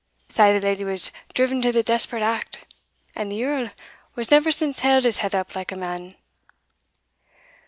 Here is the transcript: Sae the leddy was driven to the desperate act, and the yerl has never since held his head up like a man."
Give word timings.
Sae 0.29 0.51
the 0.51 0.59
leddy 0.65 0.83
was 0.83 1.11
driven 1.35 1.61
to 1.61 1.71
the 1.71 1.83
desperate 1.83 2.23
act, 2.23 2.65
and 3.15 3.31
the 3.31 3.35
yerl 3.39 3.71
has 4.15 4.31
never 4.31 4.49
since 4.51 4.79
held 4.79 5.03
his 5.03 5.19
head 5.19 5.35
up 5.35 5.53
like 5.55 5.71
a 5.71 5.75
man." 5.75 6.15